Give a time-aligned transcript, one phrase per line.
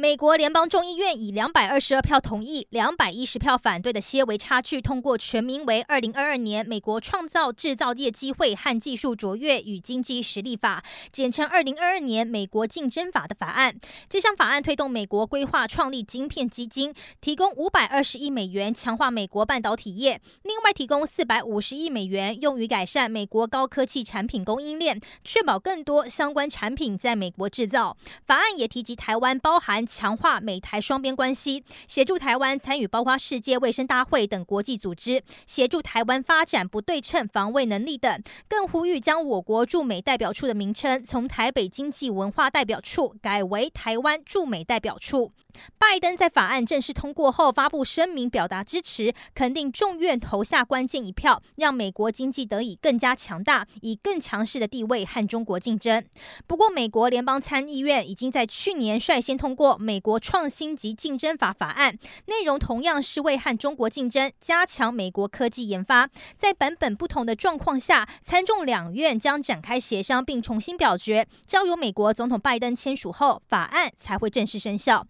[0.00, 13.76] 美国联邦众议院以两百二十二票同意、两百一十票反对的些微差距通过全名为《二零二二年美国创造制造业机会和技术卓越与经济实力法》，简称《二零二二年美国竞争法》的法案。
[14.08, 27.96] 这项法案推动美国规划创立晶片基金，提供五百二十亿美元强化美国半导体业，另外提供四百五十亿美元用于改善美国高科技产品供应链，确保更多相关产品在美国制造。
[28.24, 29.87] 法案也提及台湾包含。
[29.88, 45.32] 强化美台双边关系，协助台湾参与包括世界卫生大会等国际组织，协助台湾发展不对称防卫能力等，更呼吁将我国驻美代表处的名称从台北经济文化代表处改为台湾驻美代表处。
[45.78, 56.04] 拜登在法案正式通过后发布声明，表达支持，肯定众院投下关键一票，让美国经济得以更加强大，以更强势的地位和中国竞争。
[56.46, 59.77] 不过，美国联邦参议院已经在去年率先通过。
[59.78, 66.08] 美国创新及竞争法法案内容同样是为和中国竞争，加强美国科技研发。
[66.36, 75.06] 在版本不同的状况下，参众两院将展开协商并重新表决，交由美国总统拜登签署后，法案才会正式生效。